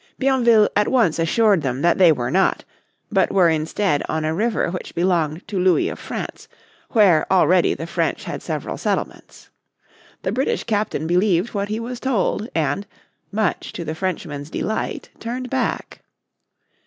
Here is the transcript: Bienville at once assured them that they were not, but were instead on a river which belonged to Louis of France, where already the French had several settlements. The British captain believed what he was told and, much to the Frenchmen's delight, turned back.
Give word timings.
Bienville 0.17 0.67
at 0.75 0.87
once 0.87 1.19
assured 1.19 1.61
them 1.61 1.83
that 1.83 1.99
they 1.99 2.11
were 2.11 2.31
not, 2.31 2.65
but 3.11 3.31
were 3.31 3.49
instead 3.49 4.01
on 4.09 4.25
a 4.25 4.33
river 4.33 4.71
which 4.71 4.95
belonged 4.95 5.47
to 5.47 5.59
Louis 5.59 5.89
of 5.89 5.99
France, 5.99 6.47
where 6.89 7.31
already 7.31 7.75
the 7.75 7.85
French 7.85 8.23
had 8.23 8.41
several 8.41 8.79
settlements. 8.79 9.51
The 10.23 10.31
British 10.31 10.63
captain 10.63 11.05
believed 11.05 11.53
what 11.53 11.69
he 11.69 11.79
was 11.79 11.99
told 11.99 12.49
and, 12.55 12.87
much 13.31 13.71
to 13.73 13.85
the 13.85 13.93
Frenchmen's 13.93 14.49
delight, 14.49 15.11
turned 15.19 15.51
back. 15.51 16.01